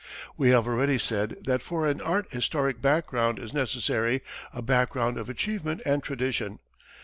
We 0.35 0.49
have 0.49 0.65
already 0.65 0.97
said 0.97 1.35
that 1.45 1.61
for 1.61 1.85
art 2.03 2.33
historic 2.33 2.81
background 2.81 3.37
is 3.37 3.53
necessary; 3.53 4.23
a 4.51 4.63
background 4.63 5.15
of 5.19 5.29
achievement 5.29 5.83
and 5.85 6.01
tradition. 6.01 6.57